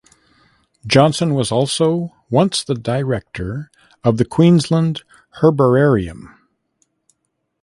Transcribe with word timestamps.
Johnson 0.87 1.35
was 1.35 1.51
also 1.51 2.15
once 2.31 2.63
the 2.63 2.73
Director 2.73 3.69
of 4.03 4.17
the 4.17 4.25
Queensland 4.25 5.03
Herbarium. 5.43 6.33